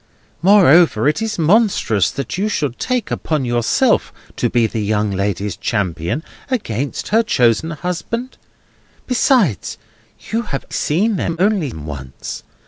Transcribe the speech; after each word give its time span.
Moreover, 0.41 1.07
it 1.07 1.21
is 1.21 1.37
monstrous 1.37 2.09
that 2.09 2.35
you 2.35 2.49
should 2.49 2.79
take 2.79 3.11
upon 3.11 3.45
yourself 3.45 4.11
to 4.35 4.49
be 4.49 4.65
the 4.65 4.81
young 4.81 5.11
lady's 5.11 5.55
champion 5.55 6.23
against 6.49 7.09
her 7.09 7.21
chosen 7.21 7.69
husband. 7.69 8.39
Besides, 9.05 9.77
you 10.31 10.41
have 10.41 10.65
seen 10.71 11.17
them 11.17 11.35
only 11.37 11.71
once. 11.71 12.41